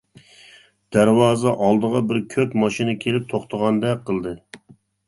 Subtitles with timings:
[0.95, 4.37] دەرۋازا ئالدىغا بىر كۆك ماشىنا كېلىپ توختىغاندەك قىلدى.